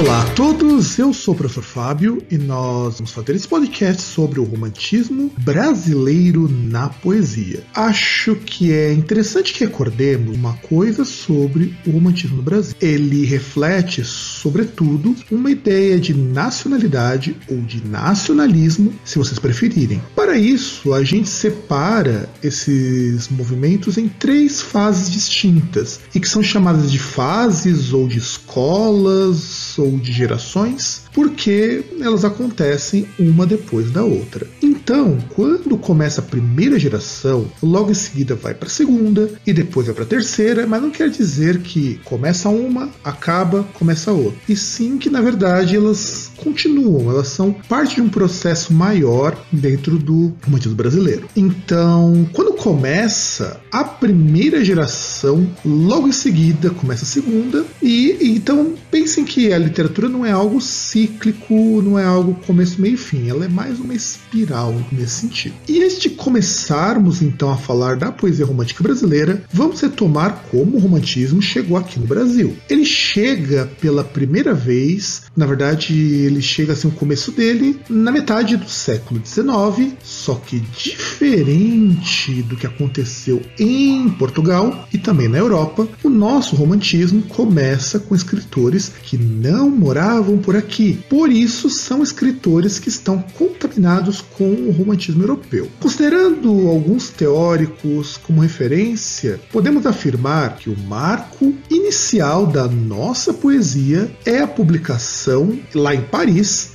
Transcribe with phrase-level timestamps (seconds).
[0.00, 4.40] Olá a todos, eu sou o professor Fábio e nós vamos fazer esse podcast sobre
[4.40, 7.62] o romantismo brasileiro na poesia.
[7.74, 12.74] Acho que é interessante que recordemos uma coisa sobre o romantismo no Brasil.
[12.80, 20.00] Ele reflete, sobretudo, uma ideia de nacionalidade ou de nacionalismo, se vocês preferirem.
[20.16, 26.90] Para isso, a gente separa esses movimentos em três fases distintas e que são chamadas
[26.90, 34.46] de fases ou de escolas ou de gerações, porque elas acontecem uma depois da outra.
[34.62, 39.86] Então, quando começa a primeira geração, logo em seguida vai para a segunda e depois
[39.86, 44.38] vai para a terceira, mas não quer dizer que começa uma, acaba, começa outra.
[44.48, 49.98] E sim que na verdade elas continuam, elas são parte de um processo maior dentro
[49.98, 51.28] do romantismo brasileiro.
[51.36, 59.24] Então, quando começa a primeira geração, logo em seguida começa a segunda, e então pensem
[59.24, 63.44] que a literatura não é algo cíclico, não é algo começo, meio e fim, ela
[63.44, 65.54] é mais uma espiral nesse sentido.
[65.68, 70.80] E antes de começarmos então a falar da poesia romântica brasileira, vamos retomar como o
[70.80, 72.56] romantismo chegou aqui no Brasil.
[72.68, 78.56] Ele chega pela primeira vez, na verdade, ele chega assim o começo dele na metade
[78.56, 85.86] do século XIX, só que diferente do que aconteceu em Portugal e também na Europa,
[86.02, 90.98] o nosso romantismo começa com escritores que não moravam por aqui.
[91.08, 95.68] Por isso são escritores que estão contaminados com o romantismo europeu.
[95.80, 104.38] Considerando alguns teóricos como referência, podemos afirmar que o marco inicial da nossa poesia é
[104.38, 106.21] a publicação lá em Paris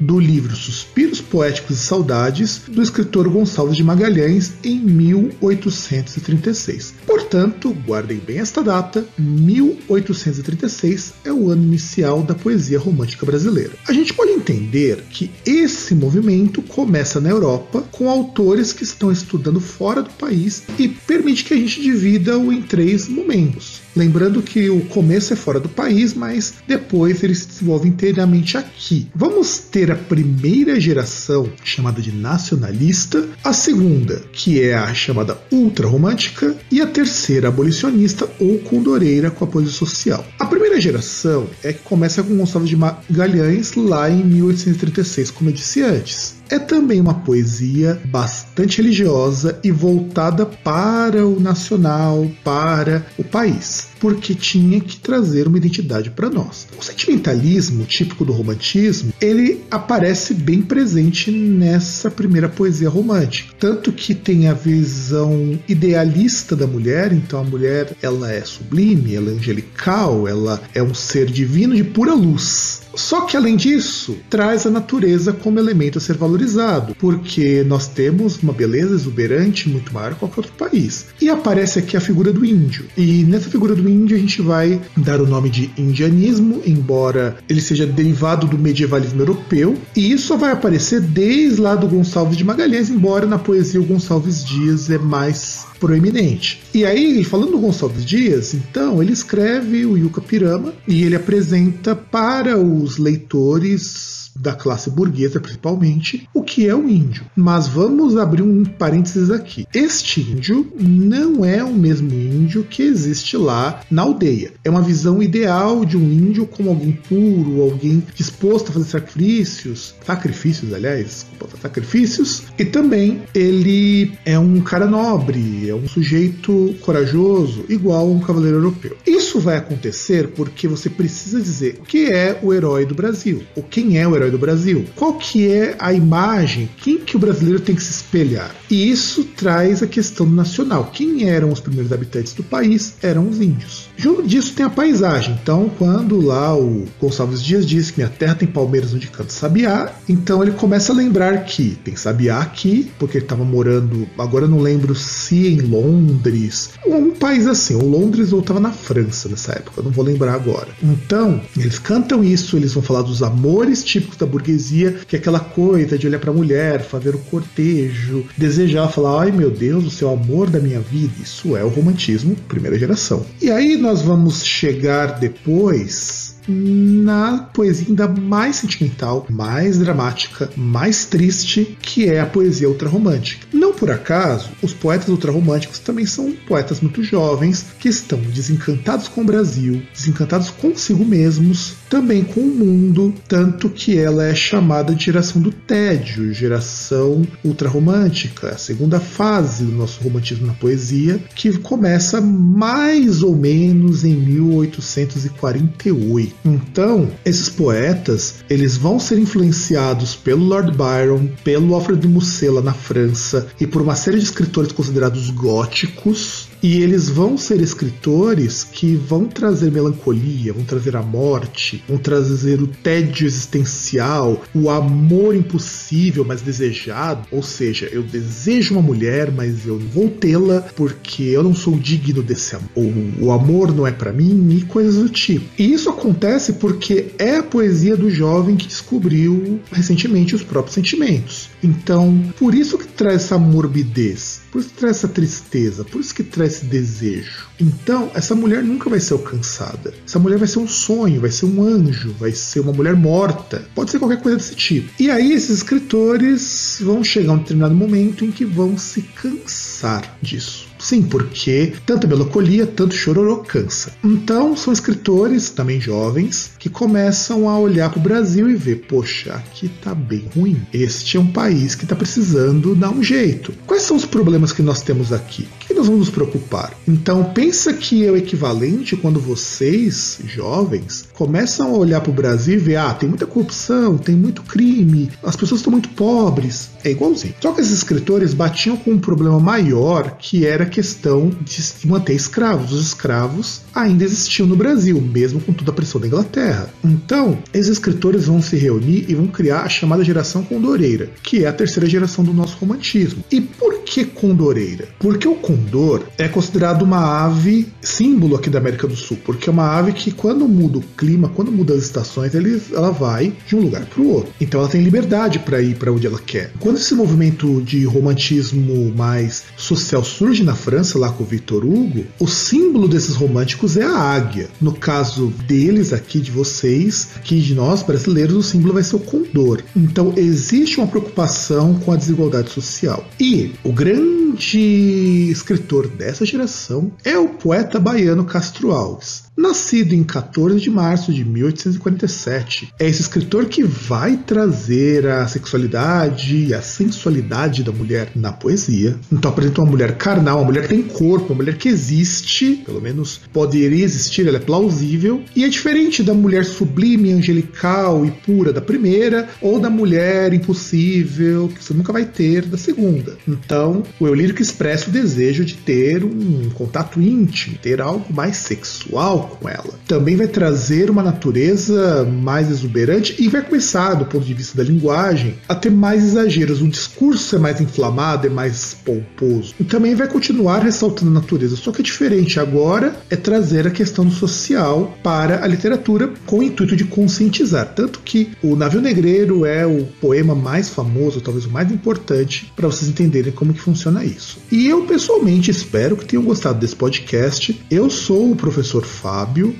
[0.00, 6.94] do livro Suspiros Poéticos e Saudades do escritor Gonçalves de Magalhães em 1836.
[7.28, 13.72] Portanto, guardem bem esta data, 1836 é o ano inicial da poesia romântica brasileira.
[13.86, 19.60] A gente pode entender que esse movimento começa na Europa com autores que estão estudando
[19.60, 23.82] fora do país e permite que a gente divida-o em três momentos.
[23.98, 29.08] Lembrando que o começo é fora do país, mas depois ele se desenvolve inteiramente aqui.
[29.12, 36.56] Vamos ter a primeira geração, chamada de nacionalista, a segunda, que é a chamada ultrarromântica,
[36.70, 40.24] e a terceira, abolicionista ou condoreira com apoio social.
[40.38, 45.54] A primeira geração é que começa com Gonçalves de Magalhães lá em 1836, como eu
[45.54, 53.24] disse antes é também uma poesia bastante religiosa e voltada para o nacional, para o
[53.24, 56.66] país, porque tinha que trazer uma identidade para nós.
[56.78, 64.14] O sentimentalismo típico do romantismo, ele aparece bem presente nessa primeira poesia romântica, tanto que
[64.14, 70.26] tem a visão idealista da mulher, então a mulher ela é sublime, ela é angelical,
[70.26, 72.82] ela é um ser divino de pura luz.
[72.98, 78.42] Só que além disso, traz a natureza como elemento a ser valorizado, porque nós temos
[78.42, 81.06] uma beleza exuberante muito maior que qualquer outro país.
[81.20, 82.86] E aparece aqui a figura do índio.
[82.96, 87.60] E nessa figura do índio a gente vai dar o nome de indianismo, embora ele
[87.60, 92.90] seja derivado do medievalismo europeu, e isso vai aparecer desde lá do Gonçalves de Magalhães,
[92.90, 96.60] embora na poesia o Gonçalves Dias é mais proeminente.
[96.78, 101.96] E aí, falando do Gonçalves Dias, então, ele escreve o Yuca Pirama e ele apresenta
[101.96, 107.24] para os leitores da classe burguesa principalmente, o que é o índio.
[107.36, 109.66] Mas vamos abrir um parênteses aqui.
[109.74, 114.52] Este índio não é o mesmo índio que existe lá na aldeia.
[114.64, 119.94] É uma visão ideal de um índio como alguém puro, alguém disposto a fazer sacrifícios,
[120.04, 121.26] sacrifícios, aliás,
[121.60, 128.58] sacrifícios, e também ele é um cara nobre, é um sujeito corajoso, igual um cavaleiro
[128.58, 128.96] europeu.
[129.06, 133.62] Isso vai acontecer porque você precisa dizer o que é o herói do Brasil, ou
[133.62, 134.86] quem é o herói do Brasil.
[134.94, 136.68] Qual que é a imagem?
[136.78, 138.54] Quem que o brasileiro tem que se espelhar?
[138.70, 140.90] E isso traz a questão nacional.
[140.92, 142.94] Quem eram os primeiros habitantes do país?
[143.02, 143.88] Eram os índios.
[143.96, 145.38] Junto disso tem a paisagem.
[145.42, 149.92] Então, quando lá o Gonçalves Dias diz que minha terra tem palmeiras onde canta sabiá,
[150.08, 154.60] então ele começa a lembrar que tem sabiá aqui, porque ele estava morando, agora não
[154.60, 159.82] lembro se em Londres, um país assim, ou Londres ou estava na França nessa época,
[159.82, 160.68] não vou lembrar agora.
[160.82, 165.40] Então, eles cantam isso, eles vão falar dos amores típicos da burguesia, que é aquela
[165.40, 167.97] coisa de olhar para a mulher, fazer o cortejo,
[168.36, 171.12] desejar, falar, ai meu Deus, o seu amor da minha vida.
[171.22, 173.24] Isso é o romantismo primeira geração.
[173.40, 181.76] E aí nós vamos chegar depois na poesia ainda mais sentimental, mais dramática, mais triste,
[181.80, 183.46] que é a poesia ultrarromântica.
[183.52, 189.22] Não por acaso, os poetas ultrarromânticos também são poetas muito jovens que estão desencantados com
[189.22, 195.06] o Brasil, desencantados consigo mesmos também com o mundo, tanto que ela é chamada de
[195.06, 202.20] geração do tédio, geração ultrarromântica, a segunda fase do nosso romantismo na poesia, que começa
[202.20, 206.34] mais ou menos em 1848.
[206.44, 212.72] Então, esses poetas, eles vão ser influenciados pelo Lord Byron, pelo Alfred de Musset na
[212.72, 218.94] França e por uma série de escritores considerados góticos e eles vão ser escritores que
[218.94, 226.24] vão trazer melancolia, vão trazer a morte, vão trazer o tédio existencial, o amor impossível,
[226.24, 227.26] mas desejado.
[227.30, 231.78] Ou seja, eu desejo uma mulher, mas eu não vou tê-la porque eu não sou
[231.78, 232.68] digno desse amor.
[232.74, 235.46] O, o amor não é para mim e coisas do tipo.
[235.58, 241.50] E isso acontece porque é a poesia do jovem que descobriu recentemente os próprios sentimentos.
[241.62, 244.37] Então, por isso que traz essa morbidez.
[244.50, 247.48] Por isso que traz essa tristeza, por isso que traz esse desejo.
[247.60, 249.92] Então, essa mulher nunca vai ser alcançada.
[250.06, 253.66] Essa mulher vai ser um sonho, vai ser um anjo, vai ser uma mulher morta.
[253.74, 254.90] Pode ser qualquer coisa desse tipo.
[254.98, 260.16] E aí, esses escritores vão chegar a um determinado momento em que vão se cansar
[260.22, 260.67] disso.
[260.78, 263.92] Sim, porque tanta melancolia, tanto chororô cansa.
[264.04, 269.34] Então, são escritores, também jovens, que começam a olhar para o Brasil e ver: poxa,
[269.34, 270.60] aqui tá bem ruim.
[270.72, 273.52] Este é um país que está precisando dar um jeito.
[273.66, 275.48] Quais são os problemas que nós temos aqui?
[275.78, 276.72] Nós vamos nos preocupar?
[276.88, 282.54] Então, pensa que é o equivalente quando vocês, jovens, começam a olhar para o Brasil
[282.54, 286.70] e ver: ah, tem muita corrupção, tem muito crime, as pessoas estão muito pobres.
[286.82, 287.34] É igualzinho.
[287.40, 292.14] Só que esses escritores batiam com um problema maior que era a questão de manter
[292.14, 292.72] escravos.
[292.72, 296.70] Os escravos ainda existiam no Brasil, mesmo com toda a pressão da Inglaterra.
[296.84, 301.48] Então, esses escritores vão se reunir e vão criar a chamada geração condoreira, que é
[301.48, 303.22] a terceira geração do nosso romantismo.
[303.30, 304.88] E por que condoreira?
[304.98, 305.36] Porque o
[305.68, 309.92] condor é considerado uma ave símbolo aqui da América do Sul, porque é uma ave
[309.92, 312.32] que quando muda o clima, quando muda as estações,
[312.72, 314.32] ela vai de um lugar para o outro.
[314.40, 316.52] Então ela tem liberdade para ir para onde ela quer.
[316.58, 322.04] Quando esse movimento de romantismo mais social surge na França, lá com o Victor Hugo,
[322.18, 324.48] o símbolo desses românticos é a águia.
[324.60, 329.00] No caso deles, aqui de vocês, aqui de nós brasileiros, o símbolo vai ser o
[329.00, 329.62] condor.
[329.76, 333.04] Então existe uma preocupação com a desigualdade social.
[333.20, 335.57] E o grande escritor
[335.88, 339.27] dessa geração é o poeta baiano Castro Alves.
[339.38, 346.46] Nascido em 14 de março de 1847, é esse escritor que vai trazer a sexualidade
[346.46, 348.98] e a sensualidade da mulher na poesia.
[349.12, 352.80] Então apresenta uma mulher carnal, uma mulher que tem corpo, uma mulher que existe, pelo
[352.80, 358.52] menos poderia existir, ela é plausível, e é diferente da mulher sublime, angelical e pura
[358.52, 363.16] da primeira, ou da mulher impossível que você nunca vai ter da segunda.
[363.28, 368.36] Então, o eu lírico expressa o desejo de ter um contato íntimo, ter algo mais
[368.36, 369.78] sexual com ela.
[369.86, 374.64] Também vai trazer uma natureza mais exuberante e vai começar, do ponto de vista da
[374.64, 376.60] linguagem, a ter mais exageros.
[376.62, 379.54] O discurso é mais inflamado, é mais pomposo.
[379.58, 383.70] E também vai continuar ressaltando a natureza, só que é diferente agora é trazer a
[383.70, 387.72] questão social para a literatura com o intuito de conscientizar.
[387.74, 392.66] Tanto que o Navio Negreiro é o poema mais famoso, talvez o mais importante, para
[392.66, 394.38] vocês entenderem como que funciona isso.
[394.50, 397.60] E eu pessoalmente espero que tenham gostado desse podcast.
[397.70, 399.17] Eu sou o professor Fábio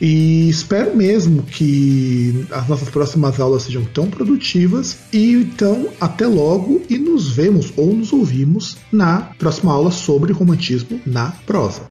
[0.00, 4.98] E espero mesmo que as nossas próximas aulas sejam tão produtivas.
[5.12, 11.00] E então, até logo e nos vemos ou nos ouvimos na próxima aula sobre romantismo
[11.06, 11.78] na prosa.